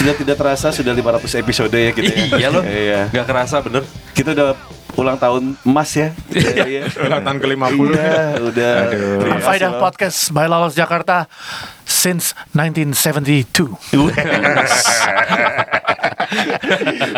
[0.00, 2.24] Sudah tidak terasa sudah 500 episode ya kita ya.
[2.40, 2.64] Iya loh.
[2.64, 3.12] Iya.
[3.12, 3.84] Gak kerasa bener.
[4.16, 4.56] Kita udah
[4.94, 6.08] ulang tahun emas ya.
[6.30, 6.86] Iya.
[6.98, 7.86] Ulang tahun ke-50.
[7.90, 8.72] Iya, udah.
[9.20, 9.80] Kasih Faidah loh.
[9.80, 11.24] Podcast by Lawas Jakarta
[11.82, 13.74] since 1972.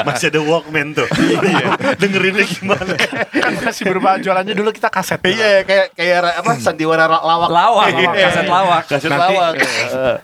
[0.02, 1.06] Masih ada Walkman tuh.
[1.96, 2.92] Dengerinnya gimana?
[3.28, 5.18] kan masih berupa jualannya dulu kita kaset.
[5.22, 7.48] Iya, kayak kayak ra- apa sandiwara ra- lawak.
[7.50, 8.08] Lawak, Iya.
[8.26, 8.82] kaset lawak.
[8.88, 9.52] Kaset Nanti lawak.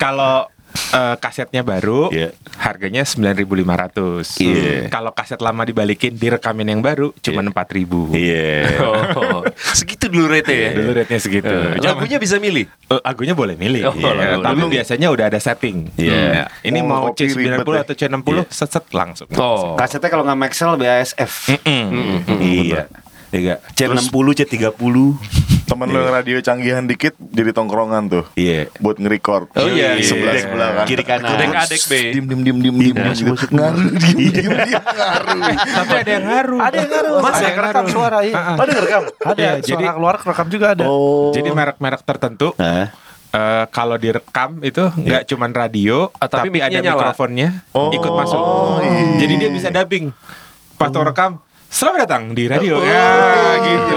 [0.00, 0.48] kalau
[0.90, 2.32] eh, kasetnya baru, Iya.
[2.58, 4.38] harganya 9.500.
[4.38, 4.88] Iya.
[4.88, 8.10] Kalau kaset lama dibalikin direkamin yang baru, cuma 4.000.
[8.10, 8.48] Iya.
[9.18, 10.70] Oh, segitu dulu rate ya.
[10.72, 11.50] Dulu rate-nya segitu.
[11.76, 12.64] Jangan- Lagunya bisa milih.
[12.86, 13.82] Eh, lagunya boleh milih.
[13.84, 14.70] Oh, Iya, lagu- Tapi lagu.
[14.70, 15.90] biasanya udah ada setting.
[15.96, 16.14] Iya.
[16.14, 17.80] Ya, Ini Oh, mau kopi ribet C90 ya.
[17.82, 19.28] atau C60 set-set langsung.
[19.34, 19.74] Oh.
[19.74, 21.32] Kasetnya kalau nggak Maxell BASF.
[22.38, 22.86] Iya.
[23.28, 23.60] Iya.
[23.72, 24.96] C60, C30.
[25.68, 28.72] Temen lu yang radio canggihan dikit jadi tongkrongan tuh Iya.
[28.80, 29.52] buat nge-record.
[29.52, 30.42] Oh, iya, iya, sebelah iya.
[30.42, 30.84] sebelah kan.
[30.88, 31.28] Kiri kanan.
[31.28, 31.92] Kudek adek B.
[32.08, 32.94] Dim dim dim dim dim.
[32.96, 33.12] Iya.
[33.12, 33.26] dim.
[33.52, 34.48] Ngaruh dim dim dim
[34.80, 35.40] ngaruh.
[35.60, 36.58] Tapi ada yang ngaruh.
[36.58, 37.12] Ada yang ngaruh.
[37.20, 38.34] Mas, Ada yang rekam suara iya.
[38.54, 39.02] Ada ngerekam?
[39.20, 40.84] Ada Iya, suara jadi- keluar rekam juga ada.
[40.88, 41.28] Oh.
[41.30, 42.88] Jadi merek-merek tertentu eh,
[43.68, 47.12] kalau direkam itu nggak cuman radio, Ah, tapi tapi, ada nyala.
[47.12, 47.92] mikrofonnya Oh.
[47.92, 48.40] ikut masuk.
[48.80, 49.20] iya.
[49.20, 50.16] Jadi dia bisa dubbing.
[50.74, 52.80] Pas tuh rekam, selamat datang di radio.
[52.80, 53.08] Ya,
[53.60, 53.92] gitu.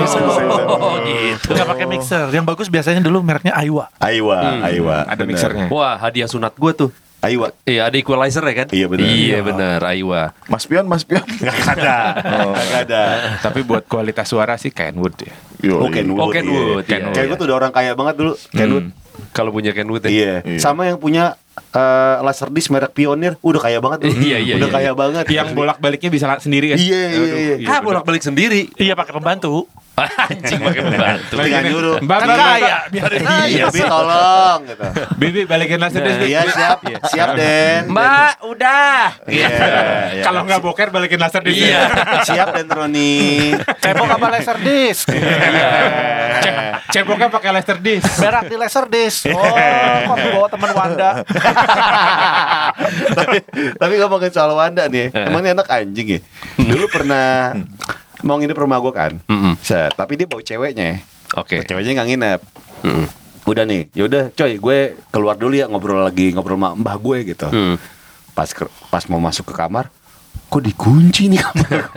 [0.67, 1.47] Oh gitu.
[1.51, 2.27] Nggak pakai mixer.
[2.29, 3.87] Yang bagus biasanya dulu mereknya Aiwa.
[3.97, 4.97] Aiwa, Aiwa.
[5.07, 5.27] Ada Bener.
[5.31, 5.65] mixernya.
[5.67, 6.91] Wah hadiah sunat gue tuh.
[7.21, 7.53] Aiwa.
[7.63, 8.67] Iya ada equalizer ya kan?
[8.73, 9.05] Iya, benar.
[9.05, 9.79] Iya benar.
[9.85, 10.21] Aiwa.
[10.49, 11.21] Mas Pion, Mas Pion.
[11.37, 11.97] Gak ada.
[12.57, 13.01] Gak ada.
[13.39, 15.33] Tapi buat kualitas suara sih Kenwood ya.
[15.61, 16.17] Yo, Oh, Kenwood.
[16.17, 16.97] Oh, Kenwood, iya.
[16.97, 17.13] iya.
[17.13, 18.33] Kenwood udah orang kaya banget dulu.
[18.49, 18.89] Kenwood.
[19.37, 20.09] Kalau punya Kenwood ya.
[20.09, 20.33] Iya.
[20.41, 20.59] Iya.
[20.59, 21.37] Sama yang punya
[21.71, 24.17] eh, Laserdisc merek Pionir, udah kaya banget dulu.
[24.17, 24.75] Iya, iya, Udah iya.
[24.75, 25.25] kaya banget.
[25.29, 26.77] Yang bolak-baliknya bisa sendiri kan?
[26.77, 27.67] Iya, iya, iya.
[27.69, 28.71] Ah bolak balik sendiri.
[28.75, 29.67] Iya pakai pembantu.
[30.01, 31.35] Anjing pakai pembantu.
[31.35, 31.97] Tinggal nyuruh.
[32.01, 33.45] Mbak, Kan kaya, biarin aja.
[33.45, 34.83] Iya, Bi tolong gitu.
[35.19, 36.19] Bibi balikin laser disc.
[36.23, 36.77] Iya, siap.
[37.11, 37.81] Siap, Den.
[37.91, 39.03] Mbak udah.
[39.27, 39.47] Iya.
[40.15, 40.23] iya.
[40.23, 41.59] Kalau nggak boker balikin laser disc.
[41.59, 41.81] Iya.
[42.23, 43.53] siap Den Roni.
[43.83, 45.05] Cebok apa laser disc?
[46.91, 48.11] Ceboknya pakai laser disc.
[48.19, 49.23] Berak di laser disc.
[49.31, 49.39] Oh,
[50.11, 51.11] kok bawa teman Wanda.
[53.11, 53.37] Tapi
[53.75, 56.19] tapi ngomongin soal Wanda nih, emang ini anak anjing ya.
[56.57, 57.55] Dulu pernah
[58.21, 59.13] mau nginep rumah gue kan.
[59.59, 61.01] Set, tapi dia bawa ceweknya.
[61.35, 61.63] Oke.
[61.63, 62.39] Ceweknya nggak nginep.
[62.81, 63.05] Mm.
[63.41, 64.77] Udah nih, yaudah coy, gue
[65.09, 67.47] keluar dulu ya ngobrol lagi ngobrol sama mbah gue gitu.
[67.49, 67.75] Hmm.
[68.31, 69.89] Pas ke- pas mau masuk ke kamar,
[70.47, 71.89] kok dikunci nih kamar.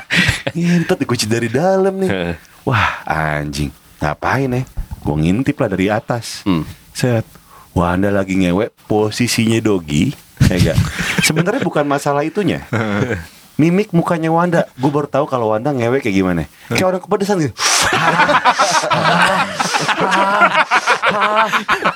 [0.56, 2.40] Ngentot dikunci dari dalam nih.
[2.64, 3.68] Wah anjing,
[4.00, 4.62] ngapain ya?
[5.04, 6.40] Gue ngintip lah dari atas.
[6.48, 6.64] Hmm.
[6.96, 7.28] Set,
[7.76, 10.08] Wanda lagi ngewe, posisinya dogi,
[10.48, 10.80] ya gak?
[11.20, 12.64] Sebenarnya bukan masalah itunya.
[13.60, 16.48] Mimik mukanya Wanda, gue baru tahu kalau Wanda ngewe kayak gimana.
[16.72, 17.52] Kayak orang kepedesan gitu.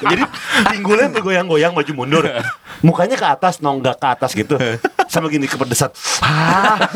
[0.01, 0.23] Jadi
[0.67, 2.25] pinggulnya bergoyang-goyang maju mundur.
[2.81, 4.57] Mukanya ke atas, nonggak ke atas gitu.
[5.07, 5.91] Sama gini kepedesan.
[6.23, 6.87] Ha,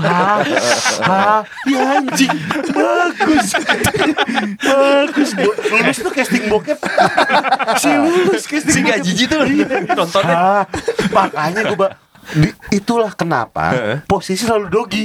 [0.00, 0.22] ha,
[1.02, 1.34] ha,
[1.64, 2.30] ya anjing.
[2.70, 3.46] Bagus.
[4.56, 5.30] Bagus.
[5.66, 6.78] Lulus tuh casting bokep.
[7.76, 9.02] Si lulus casting Si bokep.
[9.02, 9.42] jijik tuh
[9.92, 10.34] nontonnya.
[10.34, 10.62] Ah,
[11.10, 11.96] makanya gue ba-
[12.30, 13.74] di- itulah kenapa
[14.06, 15.04] posisi selalu dogi.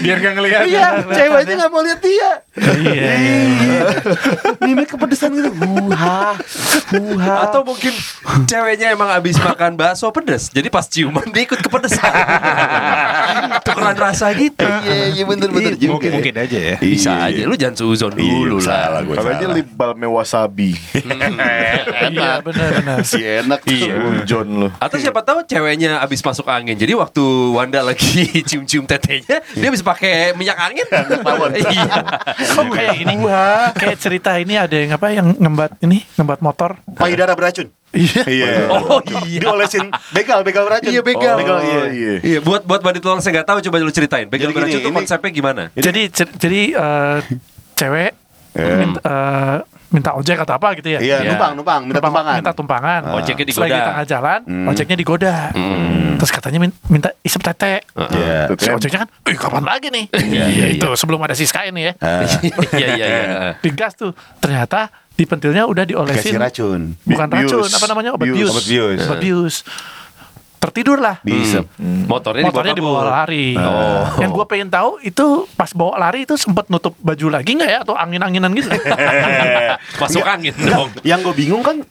[0.00, 0.60] Biar gak ngelihat.
[0.64, 2.30] Iya, ceweknya nggak mau lihat dia.
[2.56, 3.12] Iya.
[4.60, 5.50] Mimik kepedesan gitu.
[5.54, 6.34] Huha,
[6.90, 7.34] huha.
[7.44, 7.92] Atau mungkin
[8.44, 12.12] ceweknya emang abis makan bakso pedes Jadi pas ciuman dia ikut kepedesan
[13.60, 15.98] Tukeran rasa gitu iya, iya bener bener juga.
[15.98, 16.76] Mungkin, mungkin aja ya.
[16.78, 17.26] Bisa Iya.
[17.28, 20.70] aja Lu jangan suzon dulu Iya, lah salah gue Kalau aja lip balmnya wasabi.
[22.04, 22.96] Iya benar-benar.
[23.02, 24.24] Si enak Iya.
[24.24, 24.68] John lu.
[24.78, 29.84] Atau siapa tahu ceweknya abis masuk angin Jadi waktu Wanda lagi cium-cium tetenya Dia bisa
[29.84, 30.86] pakai minyak angin
[31.64, 32.00] Iya
[32.54, 33.14] Kok kayak ini
[33.74, 36.70] kayak cerita ini ada yang apa yang ngembat ini ngembat motor.
[36.96, 37.68] Payudara beracun.
[37.94, 38.22] Iya.
[38.26, 38.46] Iya.
[38.74, 40.90] Oh iya Diolesin begal, begal beracun.
[40.90, 41.36] Iya, begal.
[41.36, 41.82] Oh, begal, iya.
[41.94, 42.14] iya.
[42.20, 44.26] Iya, buat buat badit tolong saya nggak tahu coba lu ceritain.
[44.26, 45.62] Begal Jadi gini, beracun itu konsepnya gimana?
[45.78, 47.18] Jadi jadi eh,
[47.78, 48.12] cewek
[48.54, 49.58] minta, eh,
[49.94, 50.98] minta ojek atau apa gitu ya.
[50.98, 51.30] Iya, Iya.
[51.30, 52.34] numpang, numpang, minta Numpang- tumpangan.
[52.36, 53.00] minta tumpangan.
[53.14, 53.78] Ojeknya Setelah digoda.
[53.78, 54.66] di tengah jalan, Hmm.
[54.66, 55.34] ojeknya digoda.
[56.14, 57.86] Terus katanya min- minta isep tete.
[57.94, 58.50] Iya.
[58.50, 58.76] Tuh, Si kan.
[58.76, 61.92] ojeknya kan, "Ih, kapan lagi nih?" Iya, iya, Itu sebelum ada Siska ini ya.
[61.96, 62.26] Ah,
[62.74, 63.22] Iya iya iya.
[63.58, 64.10] Digas tuh.
[64.38, 66.80] Ternyata di pentilnya udah diolesin Kasih racun.
[67.00, 67.46] bukan Bius.
[67.46, 68.10] racun, apa namanya?
[68.12, 68.34] Obat Bius.
[68.34, 68.50] bius.
[68.50, 69.00] Obat bius.
[69.00, 69.56] Obat bius.
[70.64, 71.20] Tertidur lah.
[71.20, 71.68] Diisep.
[72.08, 73.12] Motornya, Motornya dibawa kabur.
[73.12, 73.46] lari.
[73.54, 74.04] Oh.
[74.16, 77.78] Yang gue pengen tahu itu pas bawa lari itu sempat nutup baju lagi nggak ya
[77.84, 78.68] atau angin-anginan gitu?
[80.02, 80.88] Masuk angin dong.
[81.04, 81.84] Yang gue bingung kan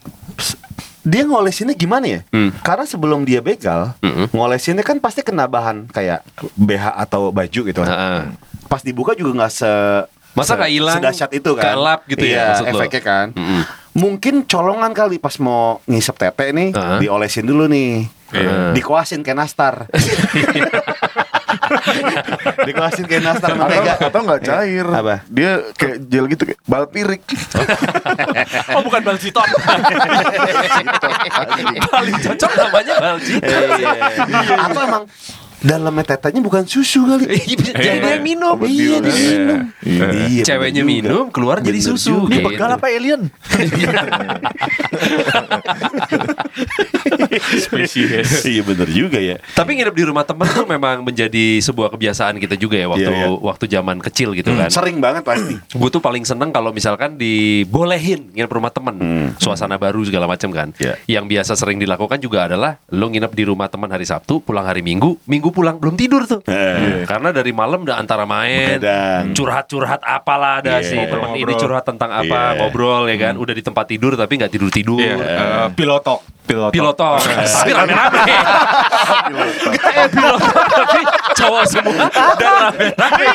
[1.04, 2.22] dia ngolesinnya gimana ya?
[2.31, 2.50] Hmm.
[2.64, 3.94] Karena sebelum dia begal,
[4.31, 6.24] ngolesinnya kan pasti kena bahan kayak
[6.56, 7.90] BH atau baju gitu kan.
[7.92, 8.20] Heeh.
[8.66, 9.72] Pas dibuka juga nggak se
[10.34, 11.78] Masa nggak hilang, sedahsyat itu kan.
[11.78, 12.81] kelap gitu ya, iya, lo?
[12.81, 13.28] efeknya kan.
[13.38, 13.62] Mm-mm.
[13.94, 17.00] Mungkin colongan kali pas mau ngisep tete nih, Heeh.
[17.00, 18.10] diolesin dulu nih.
[18.34, 18.74] Iya.
[18.74, 19.86] Dikuasin kayak nastar.
[22.68, 23.94] Dikuasin kayak nastar Atau, mentega.
[23.98, 25.16] atau nggak cair Apa?
[25.30, 27.22] Dia kayak gel gitu kayak bal pirik
[28.74, 29.48] oh bukan balciton.
[31.88, 33.34] Paling cocok namanya Balji.
[34.60, 35.04] Atau emang
[35.63, 37.39] dalamnya tetenya bukan susu kali.
[37.71, 37.71] Jadi
[38.04, 38.60] yang minum.
[38.60, 39.07] Iya, bius.
[39.10, 39.60] diminum.
[39.81, 40.06] Iya.
[40.27, 42.27] Iya, Ceweknya minum, keluar jadi susu.
[42.27, 42.45] Ini Gitu.
[42.45, 43.31] begal apa alien?
[47.56, 48.44] Spesies.
[48.44, 49.39] Iya bener juga ya.
[49.54, 53.25] Tapi nginep di rumah temen tuh memang menjadi sebuah kebiasaan kita juga ya waktu Iya,
[53.25, 53.27] iya.
[53.31, 54.69] waktu zaman kecil gitu kan.
[54.69, 55.56] Sering banget pasti.
[55.80, 58.95] Gue tuh paling seneng kalau misalkan dibolehin nginep rumah temen,
[59.38, 60.71] suasana baru segala macam kan.
[60.77, 61.00] Iya.
[61.10, 64.81] Yang biasa sering dilakukan juga adalah lo nginep di rumah teman hari Sabtu, pulang hari
[64.81, 66.41] Minggu, Minggu pulang belum tidur tuh.
[66.50, 67.05] Eh.
[67.05, 68.81] Karena dari malam udah antara main,
[69.31, 70.89] curhat-curhat apalah ada Iya.
[70.89, 72.59] sih temen ini curhat tentang apa, Iya.
[72.59, 73.38] ngobrol ya kan.
[73.38, 74.97] Udah di tempat tidur tapi nggak tidur tidur.
[75.00, 76.32] Iya, eh, pilotok.
[76.44, 76.72] Pilotok.
[76.72, 77.18] Pilotok,
[77.56, 78.19] tapi rame-rame.
[79.94, 81.00] Eh, pilotok tapi
[81.34, 82.04] cowok semua
[82.36, 83.28] dan rame-rame.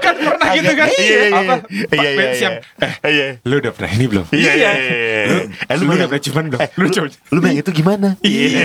[0.00, 0.88] kan pernah gitu kan?
[0.88, 1.56] Iya, iya, iya.
[1.92, 2.34] Iya, iya, iya.
[2.34, 2.54] siang.
[2.80, 3.26] Eh, Iya.
[3.44, 4.26] lu udah pernah ini belum?
[4.30, 5.22] Iya, iya, iya.
[5.68, 6.60] Eh, Lu udah pernah ciuman belum?
[6.74, 7.06] Lu coba.
[7.30, 8.08] Lu yang itu gimana?
[8.20, 8.62] Iya, iya,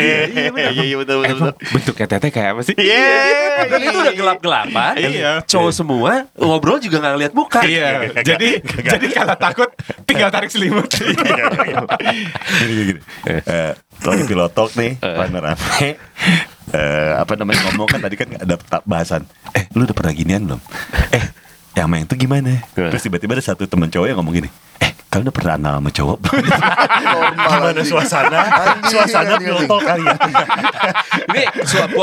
[0.49, 1.53] iya, iya, betul, betul, betul.
[1.69, 2.75] Bentuknya teteh kayak apa sih?
[2.75, 3.11] Iya.
[3.67, 4.93] Dan itu udah gelap-gelapan.
[4.95, 5.31] Iya.
[5.43, 7.59] Cowok semua ngobrol juga nggak lihat muka.
[7.61, 9.69] Iya, jadi jadi kalau takut
[10.05, 10.87] tinggal tarik selimut.
[10.89, 11.13] Gini,
[12.63, 12.99] gini, gini.
[13.27, 13.73] Eh,
[14.03, 15.97] lagi pilotok nih, rame-rame.
[16.69, 18.55] Eh, apa namanya ngomong kan tadi kan ada
[18.85, 19.25] bahasan.
[19.57, 20.61] Eh, lu udah pernah ginian belum?
[21.09, 21.23] Eh,
[21.73, 22.61] yang main tuh gimana?
[22.77, 24.49] Terus tiba-tiba ada satu teman cowok yang ngomong gini.
[25.09, 26.43] Kalian udah pernah anal sama cowok belum?
[27.41, 28.39] Gimana suasana?
[28.85, 30.15] Suasana pilotok kali ya.
[31.25, 31.41] Ini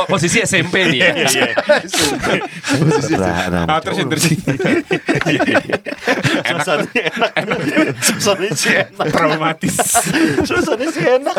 [0.04, 1.10] posisi SMP nih ya.
[3.06, 4.10] Pernah anal sama Ah, cowok.
[4.10, 4.36] terusin.
[6.42, 7.30] Suasananya enak.
[8.02, 9.06] Suasananya sih enak.
[9.06, 9.76] Traumatis.
[10.42, 11.36] Suasananya sih enak.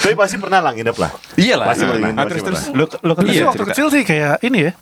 [0.00, 1.10] Tapi pasti pernah lah nginep lah.
[1.36, 1.66] Iyalah.
[1.68, 2.08] Pasti pernah.
[2.16, 4.72] Ah, terus terus lu kan iya, waktu kecil sih kayak ini ya.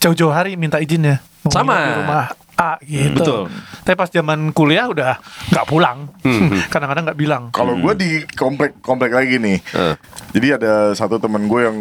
[0.00, 1.16] Jauh-jauh hari minta izin ya.
[1.44, 1.74] Mau Sama.
[1.74, 2.24] nginep Di rumah
[2.58, 3.16] A gitu.
[3.16, 3.42] Betul.
[3.82, 5.18] Tapi pas zaman kuliah udah
[5.52, 6.10] nggak pulang.
[6.72, 7.42] Kadang-kadang nggak bilang.
[7.54, 9.58] Kalau gue di komplek komplek lagi nih.
[9.72, 9.94] Eh.
[10.36, 11.78] Jadi ada satu temen gue yang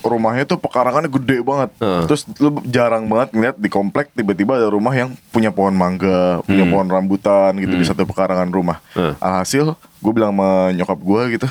[0.00, 1.70] rumahnya tuh pekarangannya gede banget.
[1.80, 2.04] Eh.
[2.08, 6.64] Terus lu jarang banget ngeliat di komplek tiba-tiba ada rumah yang punya pohon mangga, punya
[6.64, 8.80] pohon rambutan gitu di satu pekarangan rumah.
[8.96, 9.12] Eh.
[9.20, 11.46] Alhasil gue bilang sama nyokap gue gitu,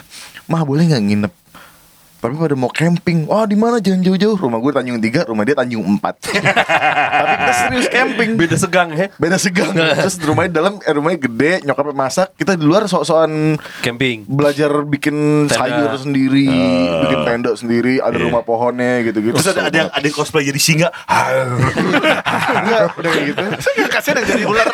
[0.50, 1.34] mah boleh nggak nginep?
[2.20, 4.36] Tapi pada mau camping, wah di mana jangan jauh-jauh.
[4.36, 6.04] Rumah gue Tanjung 3, rumah dia Tanjung 4
[7.20, 8.30] Tapi kita serius camping.
[8.36, 9.08] Beda segang ya.
[9.16, 9.72] Beda segang
[10.04, 14.28] Terus rumahnya dalam eh, Rumahnya gede Nyokapnya masak Kita di luar sok-sokan Camping.
[14.28, 15.56] Belajar bikin Tenda.
[15.56, 16.52] sayur sendiri
[17.08, 20.60] Bikin tenda sendiri Ada rumah pohonnya gitu-gitu Terus ada, ada yang ada yang cosplay jadi
[20.60, 20.90] singa.
[22.60, 23.44] Enggak Udah kayak gitu
[23.90, 24.68] Kasihan yang jadi ular.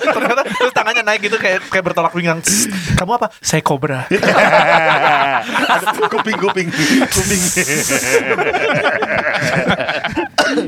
[0.00, 2.40] Ternyata terus tangannya naik gitu kayak kayak bertolak pinggang.
[2.98, 3.30] Kamu apa?
[3.38, 4.04] Saya kobra.
[4.78, 6.68] Ada kuping kuping
[7.12, 7.42] kuping.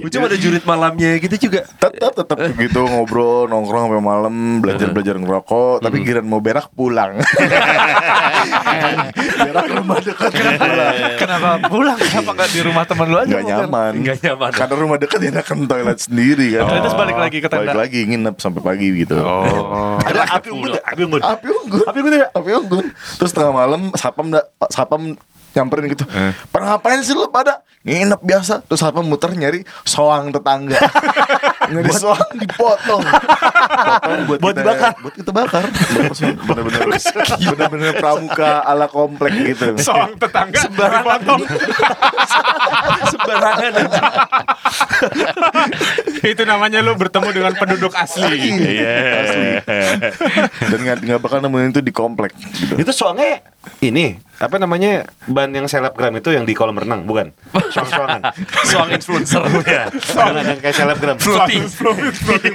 [0.08, 1.68] Cuma ada jurit malamnya gitu juga.
[1.76, 7.20] Tetap tetap gitu ngobrol nongkrong sampai malam belajar belajar ngerokok tapi giran mau berak pulang.
[9.40, 10.94] Berak rumah dekat pulang.
[11.20, 11.98] Kenapa pulang?
[11.98, 13.28] Kenapa nggak di rumah teman lu aja?
[13.28, 13.92] nggak nyaman.
[14.00, 14.50] Nggak nyaman.
[14.54, 16.62] karena rumah dekat enakan toilet sendiri kan.
[16.64, 16.80] Oh.
[16.80, 17.60] Terus balik lagi ke tenda.
[17.60, 19.16] balik lagi nginep sampai pagi gitu.
[20.06, 21.22] Ada api unggun, api unggun.
[21.22, 21.84] api unggun.
[21.84, 22.86] Api unggun api unggun.
[23.20, 24.26] Terus tengah malam sapam
[24.70, 25.02] sapam
[25.54, 26.04] nyamperin gitu.
[26.50, 27.26] Pernah ngapain sih lu?
[27.30, 30.76] Pada nginep biasa terus sapam muter nyari soang tetangga
[31.68, 34.92] nyari soang dipotong potong buat, Buat kita, dibakar.
[35.04, 35.64] buat kita bakar
[36.48, 36.80] bener-bener
[37.52, 41.20] bener-bener pramuka ala komplek gitu Soang tetangga sembarangan.
[43.10, 44.00] Sembarangan aja.
[46.20, 48.38] Itu namanya lu bertemu dengan penduduk asli.
[48.60, 48.96] Iya.
[49.24, 49.50] Asli.
[50.70, 52.32] Dan nggak bakal nemuin itu di komplek.
[52.36, 52.76] Gitu.
[52.80, 53.40] Itu soalnya
[53.84, 58.32] ini apa namanya ban yang selebgram itu yang di kolam renang bukan soang-soangan
[58.64, 59.44] Soang influencer.
[59.68, 59.84] ya
[60.48, 61.16] yang kayak selebgram
[61.50, 62.54] Floating.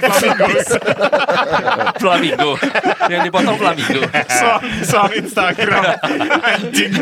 [2.00, 2.56] Flamingo.
[3.06, 4.00] Yang dipotong flamingo.
[4.28, 5.82] Soal, soal Instagram
[6.42, 6.92] Anjing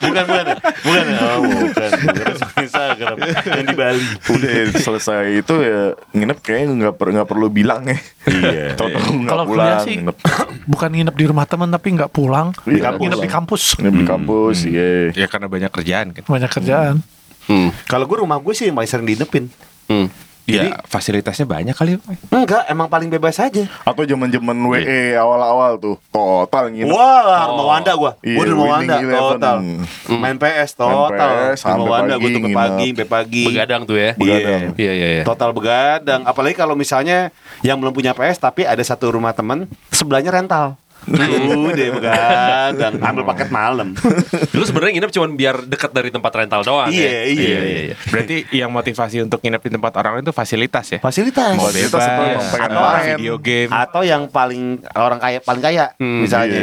[0.00, 0.46] bukan bukan
[0.82, 1.38] bukan oh,
[1.70, 5.80] bukan bukan Instagram yang di Bali Udah selesai itu ya
[6.12, 7.96] nginep kayaknya nggak per, nggak perlu bilang ya.
[8.26, 9.86] iya Tahu-tahu nggak Kalau kuliah pulang.
[9.86, 10.16] sih Nginep,
[10.72, 12.46] bukan nginep di rumah teman tapi nggak pulang.
[12.64, 13.20] Di nginep kampus.
[13.20, 13.62] di kampus.
[13.78, 14.88] nginep di kampus, iya.
[15.14, 16.96] Ya karena banyak kerjaan kan Banyak kerjaan.
[17.44, 17.68] Hmm.
[17.84, 19.52] kalau gue rumah gue sih yang paling sering diinepin
[19.84, 20.08] Hmm.
[20.44, 21.96] Ya fasilitasnya banyak kali
[22.28, 26.92] enggak emang paling bebas aja Atau zaman-zaman WE awal-awal tuh total nginep.
[26.92, 28.12] Wah, rumah Wanda gua.
[28.20, 29.56] Iya, gua di rumah winning Wanda total.
[30.20, 31.32] Main PS total.
[31.56, 33.44] Di rumah Wanda gua tuh ke pagi, sampai pagi.
[33.48, 34.10] Begadang tuh ya.
[34.20, 34.60] Begadang.
[34.76, 35.24] Iya, iya, iya.
[35.24, 36.20] Total begadang.
[36.28, 37.32] Apalagi kalau misalnya
[37.64, 40.76] yang belum punya PS tapi ada satu rumah temen sebelahnya rental.
[41.06, 43.88] Udah begadang, ambil paket malam.
[44.50, 47.22] Lu sebenarnya nginep cuma biar dekat dari tempat rental doang Iya, ya?
[47.26, 47.58] iya.
[47.60, 47.94] iya.
[48.06, 51.54] Berarti yang motivasi untuk nginep di tempat orang itu fasilitas ya Fasilitas.
[51.54, 52.04] Fasilitas
[52.50, 53.14] atau iya.
[53.14, 56.62] video game Atau yang paling orang kaya paling kaya Hmm, misalnya.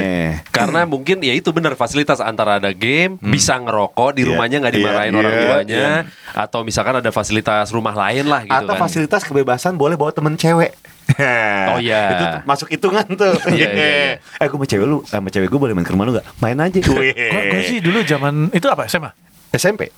[0.49, 4.73] Karena mungkin ya itu benar fasilitas antara ada game, bisa ngerokok di Iya, rumahnya nggak
[4.73, 5.85] dimarahin iya, orang iya, tuanya,
[6.31, 8.81] atau misalkan ada fasilitas rumah lain lah gitu Atau kan.
[8.81, 10.73] fasilitas kebebasan boleh bawa temen cewek.
[11.71, 12.01] Oh, iya.
[12.11, 13.33] Itu masuk hitungan tuh.
[13.55, 14.13] Iya, iya, iya.
[14.39, 16.25] Eh gue sama cewek lu, sama cewek gue boleh main ke rumah lu gak?
[16.43, 16.79] Main aja.
[16.83, 19.11] Gue gue sih dulu zaman itu apa SMA?
[19.51, 19.91] SMP.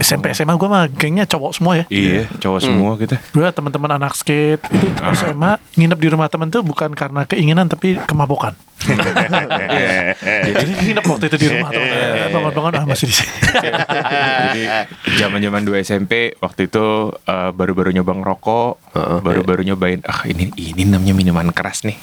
[0.00, 1.84] SMP SMA gue mah gengnya cowok semua ya.
[1.88, 6.62] Iya cowok semua kita Gue teman-teman anak skate itu SMA nginep di rumah temen tuh
[6.62, 8.54] bukan karena keinginan tapi kemabukan.
[10.48, 11.88] Jadi nginep waktu itu di rumah temen
[12.30, 13.32] bangun-bangun ah masih di sini.
[13.58, 14.62] Jadi
[15.18, 18.72] zaman zaman 2 SMP waktu itu eh, baru-baru nyoba ngerokok,
[19.26, 21.98] baru-baru nyobain ah ini ini namanya minuman keras nih.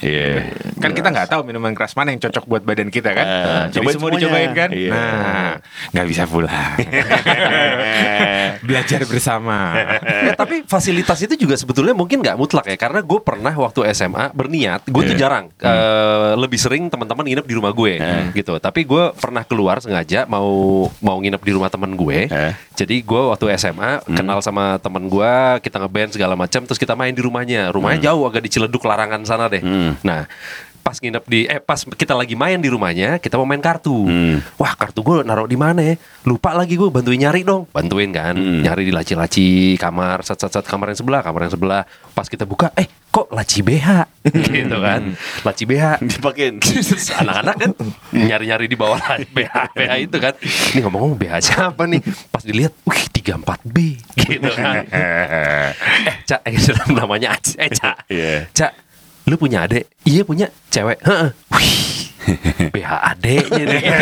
[0.76, 3.26] Kan kita nggak tahu minuman keras mana yang cocok buat badan kita kan.
[3.72, 4.20] Jadi cobain semua semuanya.
[4.20, 4.68] dicobain kan.
[4.70, 4.90] Iya.
[4.92, 5.52] Nah,
[5.96, 6.76] nggak bisa pulang.
[8.68, 9.76] Belajar bersama.
[10.02, 14.32] Ya, tapi fasilitas itu juga sebetulnya mungkin nggak mutlak ya karena gue pernah waktu SMA
[14.32, 18.00] berniat gue tuh jarang eh, lebih sering teman-teman nginep di rumah gue
[18.34, 18.58] gitu.
[18.58, 22.28] Tapi gue pernah keluar sengaja mau mau nginep di rumah teman gue.
[22.30, 22.52] Eh.
[22.76, 25.32] jadi gue waktu SMA kenal sama teman gue
[25.64, 27.70] kita ngeband segala macam terus kita main di rumahnya.
[27.72, 29.62] Rumahnya jauh agak di Ciledug larangan sana deh.
[30.04, 30.28] Nah
[30.86, 34.06] pas nginep di eh pas kita lagi main di rumahnya kita mau main kartu.
[34.54, 35.98] Wah kartu gue naruh di mana ya?
[36.22, 37.66] Lupa lagi gue bantuin nyari dong.
[37.74, 41.82] Bantuin kan nyari di laci-laci kamar set set set kamar yang sebelah kamar yang sebelah.
[42.14, 44.06] Pas kita buka eh kok laci BH
[44.54, 45.18] gitu kan.
[45.42, 46.62] Laci BH Dipakein.
[47.26, 47.70] Anak-anak kan
[48.14, 50.38] nyari-nyari di bawah laci BH BH itu kan.
[50.70, 51.98] Ini ngomong-ngomong BH siapa nih?
[52.30, 53.76] Pas dilihat wih 34B
[54.22, 54.86] gitu kan.
[54.86, 55.74] Eh
[56.30, 56.54] cak eh,
[56.94, 58.06] namanya eh cak.
[58.06, 58.46] Iya.
[58.54, 58.85] cak
[59.26, 59.90] lu punya adik?
[60.06, 60.46] Iya punya.
[60.70, 61.02] Cewek.
[61.02, 61.30] Heeh.
[61.50, 61.95] wih
[62.26, 63.98] Nih gitu kan.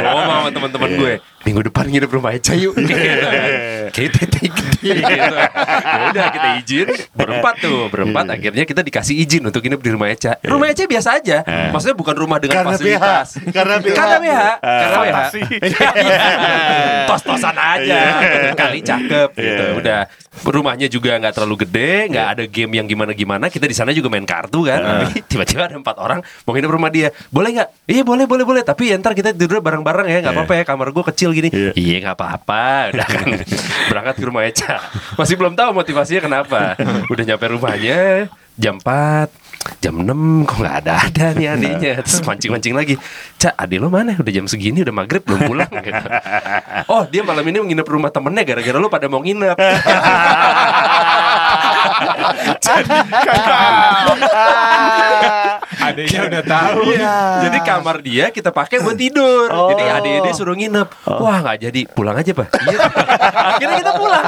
[0.00, 2.76] Gue ngomong sama teman-teman gue minggu depan nginep rumah Eca yuk.
[2.76, 3.16] Gitu kan.
[3.90, 6.88] kayak tete gede gitu ya udah kita izin.
[7.12, 8.24] Berempat tuh berempat.
[8.32, 10.36] Akhirnya kita dikasih izin untuk nginep di rumah Eca.
[10.40, 11.36] Rumah Eca biasa aja.
[11.72, 13.28] Maksudnya bukan rumah dengan Karena fasilitas.
[13.40, 13.52] BH.
[13.52, 13.96] Karena BH.
[13.96, 15.22] karena BH karena
[17.10, 18.00] tos-tosan aja.
[18.54, 19.64] Kali cakep gitu.
[19.64, 19.76] Iya.
[19.76, 20.00] udah.
[20.30, 23.50] Rumahnya juga nggak terlalu gede nggak ada game yang gimana-gimana.
[23.50, 25.10] Kita di sana juga main kartu kan.
[25.26, 27.68] Tiba-tiba ada empat orang mau nginep rumah dia boleh nggak?
[27.86, 28.62] Iya boleh boleh boleh.
[28.66, 30.64] Tapi ya ntar kita tidur bareng-bareng ya nggak apa-apa ya.
[30.66, 31.48] Kamar gue kecil gini.
[31.48, 31.72] Iya.
[31.78, 32.90] iya nggak apa-apa.
[32.94, 33.26] Udah kan
[33.90, 34.82] berangkat ke rumah Eca.
[35.14, 36.74] Masih belum tahu motivasinya kenapa.
[37.06, 38.28] Udah nyampe rumahnya
[38.60, 41.92] jam 4 Jam 6 kok nggak ada ada nih adiknya.
[42.04, 42.96] Terus mancing-mancing lagi.
[43.36, 44.16] Cak adik lo mana?
[44.16, 45.68] Udah jam segini udah maghrib belum pulang.
[45.80, 46.06] Gitu.
[46.88, 49.56] Oh dia malam ini nginep rumah temennya Gara-gara lo pada mau nginep
[55.80, 56.80] Adanya udah tahu.
[57.48, 59.48] Jadi kamar dia kita pakai buat tidur.
[59.48, 60.88] Jadi adik dia suruh nginep.
[61.08, 61.80] Wah nggak jadi.
[61.90, 62.48] Pulang aja pak.
[62.68, 62.78] Iya.
[63.56, 64.24] Akhirnya kita pulang.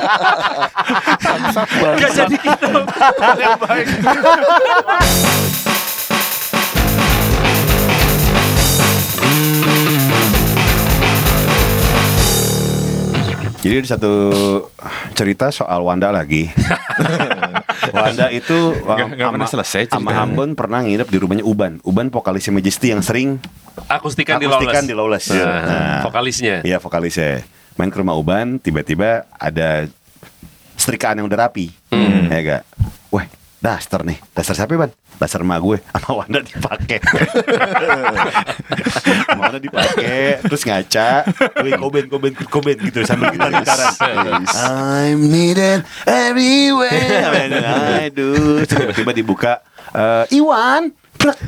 [2.01, 2.85] Gak jadi nginep
[13.63, 14.13] Jadi ada satu
[15.15, 16.51] cerita soal Wanda lagi.
[17.95, 20.11] Wanda itu Nggak- pernah selesai Sama.
[20.13, 21.79] Ambon pernah nginep di rumahnya Uban.
[21.83, 23.39] Uban vokalisnya Majesty yang sering
[23.87, 25.25] Akustikan, di akustikan Lawless di Lawless.
[25.31, 26.01] Nah, Nah.
[26.03, 27.47] Vokalisnya Iya vokalisnya.
[27.73, 29.87] Main ke rumah Uban, tiba-tiba ada
[30.75, 31.71] setrikaan yang udah rapi.
[32.29, 32.63] Ya gak?
[33.09, 33.25] Wah,
[33.63, 34.19] daster nih.
[34.35, 34.91] Daster siapa ban?
[35.17, 36.99] Daster emak gue sama Wanda dipakai.
[39.23, 41.31] Sama Wanda dipakai, terus ngaca,
[41.63, 44.43] wih koben koben koben gitu sambil gitar gitaran.
[44.51, 47.31] I'm needed everywhere.
[48.11, 49.53] Aduh, tiba-tiba dibuka.
[49.95, 51.39] eh, Iwan, Plek.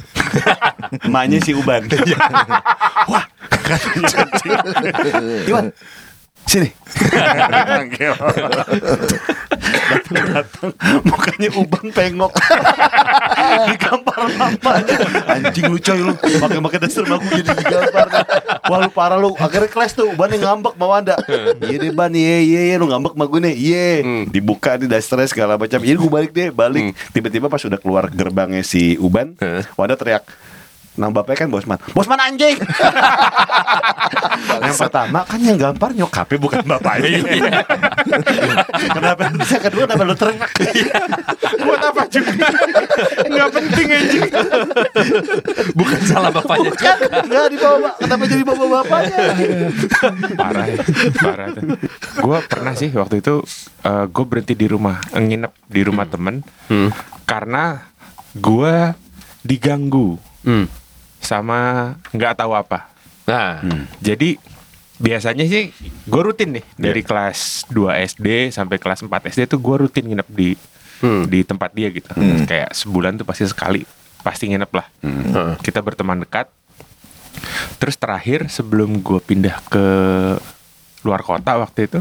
[1.03, 1.83] Emaknya si Uban.
[3.11, 3.25] Wah,
[5.51, 5.75] Iwan,
[6.47, 6.71] sini.
[10.15, 10.71] Datang,
[11.03, 12.33] mukanya Uban pengok.
[13.69, 14.97] Digampar mamanya.
[15.29, 16.15] Anjing lu coy lu.
[16.15, 18.07] Pakai-pakai dasar aku jadi digampar.
[18.69, 19.35] Wah lu parah lu.
[19.37, 21.19] Akhirnya kelas tuh Uban yang ngambek mau Wanda.
[21.65, 23.55] Iya deh Ban, iya iya iya lu ngambek sama gue nih.
[23.57, 23.87] Iya.
[24.29, 25.81] Dibuka di dasarnya segala macam.
[25.83, 26.95] Iya gue balik deh, balik.
[27.11, 29.35] Tiba-tiba pas udah keluar gerbangnya si Uban,
[29.75, 30.25] Wanda teriak.
[30.95, 31.79] Nah bapaknya kan Bosman.
[31.91, 32.55] Bosman anjing!
[34.63, 37.19] Yang pertama kan yang gampar nyokapnya bukan bapaknya.
[38.79, 39.27] Kenapa?
[39.35, 40.51] Bisa kedua kenapa lu teriak?
[41.67, 42.47] Buat apa juga?
[43.27, 44.31] Nggak penting anjing.
[45.75, 46.93] Bukan salah bapaknya juga.
[47.27, 49.19] Enggak dibawa Kenapa jadi bawa bapaknya?
[50.39, 50.79] Parah ya,
[51.19, 51.65] parah tuh.
[52.23, 53.43] Gue pernah sih waktu itu
[53.85, 56.47] gue berhenti di rumah, nginep di rumah temen
[57.27, 57.83] karena
[58.39, 58.75] gue
[59.43, 60.23] diganggu.
[60.47, 60.71] Hmm.
[61.25, 62.89] Sama nggak tahu apa.
[63.25, 63.65] Nah,
[63.99, 64.37] Jadi
[64.95, 65.75] biasanya sih
[66.07, 70.29] gue rutin nih dari kelas 2 SD sampai kelas 4 SD tuh gue rutin nginep
[70.31, 70.51] di
[71.03, 71.27] Hmm.
[71.27, 72.07] di tempat dia gitu.
[72.47, 73.83] Kayak sebulan tuh pasti sekali
[74.23, 74.87] pasti nginep lah.
[75.59, 76.49] Kita berteman dekat.
[77.77, 79.85] Terus terakhir sebelum gue pindah ke
[81.05, 82.01] luar kota waktu itu,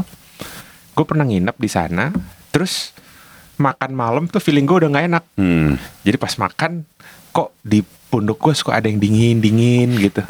[0.94, 2.14] gue pernah nginep di sana.
[2.48, 2.94] Terus
[3.60, 5.24] makan malam tuh feeling gue udah nggak enak.
[5.36, 5.76] Hmm.
[6.00, 6.86] Jadi pas makan
[7.34, 7.82] kok di
[8.14, 10.22] punduk gue suka ada yang dingin dingin gitu.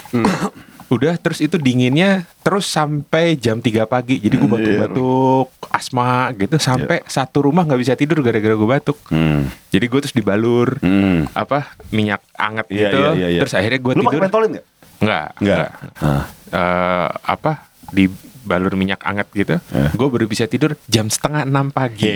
[0.86, 4.16] Udah terus itu dinginnya terus sampai jam 3 pagi.
[4.18, 8.96] Jadi gue batuk-batuk asma gitu sampai satu rumah nggak bisa tidur gara-gara gue batuk.
[9.06, 9.48] Hmm.
[9.68, 11.28] Jadi gue terus dibalur Hmm.
[11.30, 12.96] apa minyak anget Iya, gitu.
[12.96, 13.40] iya, iya, iya.
[13.44, 14.24] Terus akhirnya gue Lu pakai tidur.
[14.24, 14.66] pentolin gak?
[14.94, 15.68] Enggak, Enggak.
[15.98, 16.24] Ah.
[16.46, 17.52] Eh, apa
[17.90, 18.04] di
[18.44, 19.56] balur minyak anget gitu.
[19.72, 19.90] Eh.
[19.92, 22.06] Gue baru bisa tidur jam setengah enam pagi.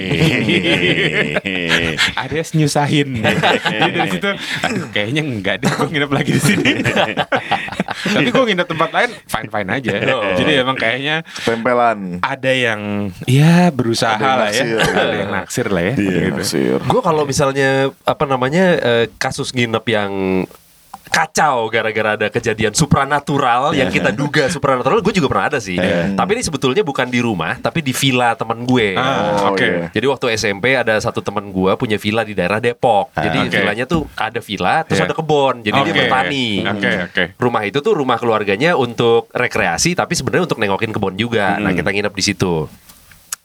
[2.15, 3.09] Ada nyusahin.
[3.19, 4.29] Jadi dari situ,
[4.63, 6.73] aduh, kayaknya enggak deh gue nginep lagi di sini.
[8.15, 9.93] Tapi gue nginep tempat lain fine fine aja.
[10.37, 12.21] Jadi emang kayaknya Tempelan.
[12.21, 15.95] ada yang ya berusaha Ada yang lah ya, ada yang naksir lah ya.
[15.97, 16.37] gitu.
[16.39, 16.79] Nasir.
[16.79, 17.69] gue kalau misalnya
[18.05, 20.13] apa namanya eh, kasus nginep yang
[21.09, 25.77] kacau gara-gara ada kejadian supranatural yang kita duga supranatural gue juga pernah ada sih
[26.13, 29.63] tapi ini sebetulnya bukan di rumah tapi di villa teman gue Ah, Oh, oke.
[29.63, 29.87] iya.
[29.91, 33.11] Jadi waktu SMP ada satu teman gue punya villa di daerah Depok.
[33.13, 33.53] Jadi oke.
[33.53, 35.07] villanya tuh ada villa terus Iya.
[35.07, 35.55] ada kebon.
[35.61, 36.01] Jadi dia Oke.
[36.01, 36.49] bertani.
[36.65, 37.23] Oke, oke.
[37.37, 41.57] Rumah itu tuh rumah keluarganya untuk rekreasi tapi sebenarnya untuk nengokin kebon juga.
[41.57, 42.67] Nah, kita nginep di situ.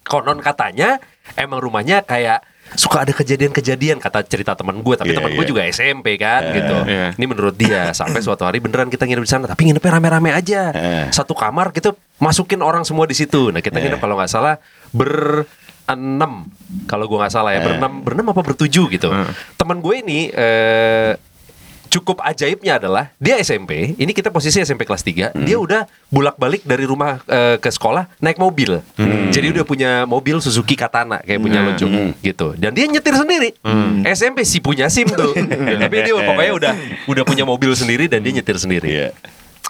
[0.03, 0.99] Konon katanya
[1.33, 2.43] emang rumahnya kayak
[2.75, 5.51] suka ada kejadian-kejadian kata cerita teman gue tapi Iya, teman gue iya.
[5.51, 6.75] juga SMP kan gitu.
[6.89, 7.07] iya.
[7.15, 10.73] ini menurut dia sampai suatu hari beneran kita nginep di sana tapi nginepnya rame-rame aja.
[10.73, 11.05] Eh.
[11.13, 13.51] satu kamar kita masukin orang semua di situ.
[13.51, 14.57] Nah kita nginep kalau nggak salah
[14.93, 15.43] ber
[15.83, 16.47] enam
[16.87, 19.11] kalau gue nggak salah ya berenam berenam apa bertujuh gitu.
[19.59, 21.19] Teman gue ini eh,
[21.93, 26.89] cukup ajaibnya adalah dia SMP ini kita posisi SMP kelas 3 dia udah bolak-balik dari
[26.89, 28.81] rumah eh, ke sekolah naik mobil
[29.29, 33.53] jadi udah punya mobil Suzuki Katana kayak punya lo Jung, gitu dan dia nyetir sendiri
[34.09, 35.37] SMP sih punya SIM tuh
[35.85, 36.73] tapi dia pokoknya udah
[37.05, 39.09] udah punya mobil sendiri dan dia nyetir sendiri Iya.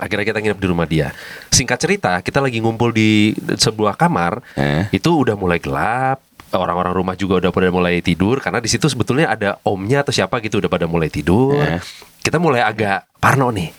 [0.01, 1.13] Akhirnya kita nginep di rumah dia.
[1.53, 4.41] Singkat cerita, kita lagi ngumpul di sebuah kamar.
[4.57, 4.89] Eh.
[4.89, 6.17] Itu udah mulai gelap.
[6.53, 10.37] Orang-orang rumah juga udah pada mulai tidur karena di situ sebetulnya ada omnya atau siapa
[10.41, 11.61] gitu udah pada mulai tidur.
[11.61, 11.81] Eh.
[12.23, 13.69] Kita mulai agak parno nih.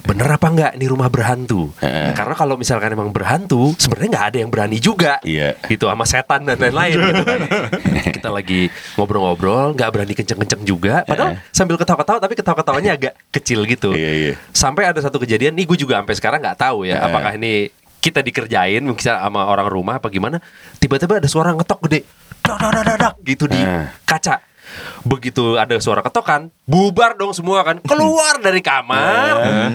[0.00, 1.68] Bener apa enggak ini rumah berhantu?
[1.84, 2.16] Eh.
[2.16, 5.20] Karena kalau misalkan emang berhantu, sebenarnya nggak ada yang berani juga.
[5.20, 5.60] Iya.
[5.68, 7.40] Gitu sama setan dan lain-lain gitu kan.
[8.16, 11.04] Kita lagi ngobrol-ngobrol, nggak berani kenceng-kenceng juga.
[11.04, 14.32] Padahal sambil ketawa-ketawa tapi ketawa-ketawanya agak kecil gitu Iya, iya.
[14.56, 17.68] sampai ada satu kejadian nih gue juga sampai sekarang nggak tahu ya apakah ini
[18.00, 20.40] kita dikerjain mungkin sama orang rumah apa gimana
[20.80, 22.00] tiba-tiba ada suara ngetok gede
[22.40, 23.60] dak dak dak dak, dak, gitu di
[24.08, 24.40] kaca
[25.00, 27.80] begitu ada suara ketokan bubar dong semua kan.
[27.82, 29.34] Keluar dari kamar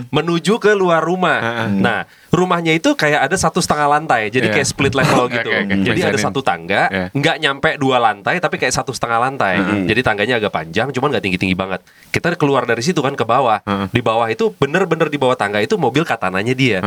[0.09, 1.67] menuju ke luar rumah.
[1.67, 4.53] Nah rumahnya itu kayak ada satu setengah lantai jadi Iya.
[4.59, 5.49] kayak split level gitu.
[5.85, 7.05] Jadi ada satu tangga Iya.
[7.11, 9.59] nggak nyampe dua lantai tapi kayak satu setengah lantai.
[9.85, 11.81] Jadi tangganya agak panjang cuman nggak tinggi tinggi banget.
[12.11, 13.59] Kita keluar dari situ kan ke bawah.
[13.89, 16.79] Di bawah itu bener-bener di bawah tangga itu mobil katananya dia.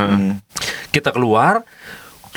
[0.88, 1.61] Kita keluar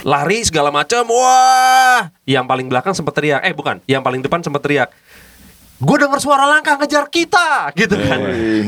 [0.02, 1.06] lari segala macam.
[1.08, 2.10] Wah!
[2.26, 3.42] Yang paling belakang sempat teriak.
[3.44, 3.80] Eh bukan.
[3.86, 4.90] Yang paling depan sempat teriak
[5.82, 8.20] gue dengar suara langkah ngejar kita gitu kan.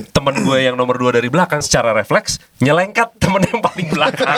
[0.10, 4.26] Temen gue yang nomor dua dari belakang secara refleks nyelengkat temen yang paling belakang.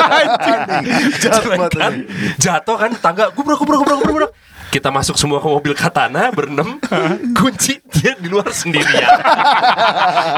[1.23, 1.93] Nyelengkat,
[2.35, 3.31] jatuh kan tangga.
[3.31, 4.31] Gubrak gubrak gubrak gubrak gubrak.
[4.75, 6.75] Kita masuk semua ke mobil katana berenam.
[7.39, 9.07] Kunci dia di luar sendirian.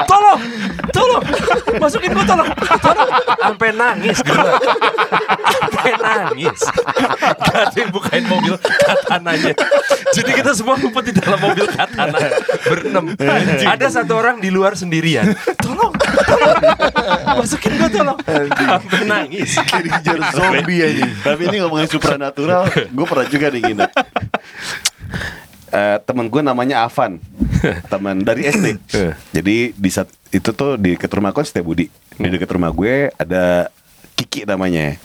[0.05, 0.41] Tolong
[0.93, 1.25] tolong.
[1.81, 2.45] Masukin gue tolong.
[2.77, 3.09] Tolong.
[3.41, 4.37] Sampai nangis gue
[5.57, 6.59] sampai nangis.
[7.17, 9.57] Gak ada yang bukain mobil katananya
[10.13, 12.19] jadi kita semua ngumpet di dalam mobil katana
[12.65, 13.05] berenam.
[13.65, 15.33] Ada satu orang di luar sendirian.
[15.59, 15.93] Tolong
[17.37, 18.17] Masukin gue tolong.
[18.23, 19.51] Sampai nangis.
[19.69, 21.05] Kayak dikejar zombie aja.
[21.23, 23.91] Tapi ini ngomongin supranatural, gue pernah juga nih nginep.
[25.67, 27.19] Eh, temen gue namanya Avan,
[27.91, 28.79] teman dari SD.
[29.35, 31.91] Jadi di saat itu tuh di dekat rumah kan Budi.
[32.15, 33.67] Di dekat rumah gue ada
[34.15, 34.95] Kiki namanya.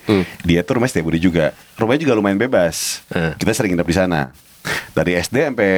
[0.47, 1.51] Dia tuh rumah Budi juga.
[1.75, 3.03] Rumahnya juga lumayan bebas.
[3.11, 3.35] Hmm.
[3.35, 4.31] Kita sering nginep di sana.
[4.95, 5.73] Dari SD sampai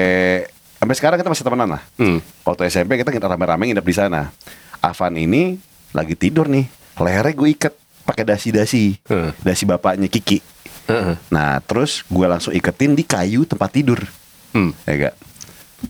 [0.77, 1.83] sampai sekarang kita masih temenan lah.
[1.97, 2.21] Hmm.
[2.45, 4.29] Waktu SMP kita nginep rame-rame nginep di sana.
[4.91, 5.57] Avan ini
[5.97, 6.69] lagi tidur nih.
[7.01, 9.01] Lehernya gue ikat pakai dasi-dasi.
[9.09, 9.33] Hmm.
[9.41, 10.45] Dasi bapaknya Kiki.
[10.85, 11.17] Heeh.
[11.33, 14.01] Nah terus gue langsung iketin di kayu tempat tidur
[14.55, 14.71] Hmm.
[14.87, 15.15] Ya gak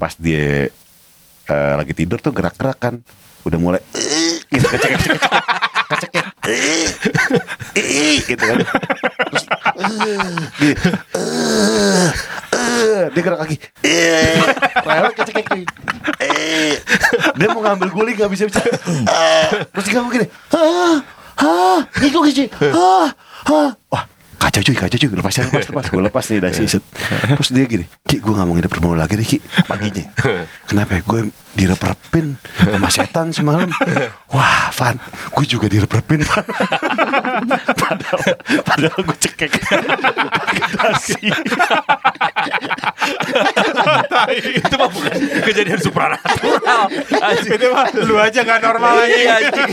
[0.00, 0.72] Pas dia
[1.44, 2.94] eh, lagi tidur tuh gerak-gerak kan
[3.44, 4.96] Udah mulai "Eh," gitu kecek
[6.14, 6.86] "Eh,
[7.74, 10.20] eh," gitu kan "Eh,"
[10.62, 12.08] "Eh,
[12.54, 13.50] eh," dia gerak
[13.82, 14.38] "Eh,"
[14.86, 15.46] Rewel kecek
[16.22, 16.78] "Eh."
[17.34, 21.02] Dia mau ngambil guling gak bisa bisa "Eh." Terus dia ngomong gini ah
[21.42, 23.10] ah ngikut kecil ah
[23.50, 24.04] ah wah
[24.44, 25.08] kacau cuy kacau cuy.
[25.08, 25.84] Lepas lepas lepas.
[25.88, 26.84] Gue lepas nih dasi set
[27.24, 29.38] terus dia gini ki gue gak mau nginep rumah lagi deh ki.
[29.64, 30.04] Paginya.
[30.68, 31.02] Kenapa ya?
[31.04, 31.20] Gue
[31.54, 33.70] direp-repin sama setan semalam.
[34.34, 34.96] Wah Van
[35.32, 36.44] gue juga direp-repin Van.
[37.80, 38.20] Padahal
[38.66, 39.52] padahal gue cekek.
[40.74, 41.30] Dasi
[44.60, 45.12] itu mah bukan
[45.44, 46.88] kejadian supranatural.
[47.44, 49.20] Itu mah lu aja gak normal lagi.
[49.24, 49.70] Iya, anjing.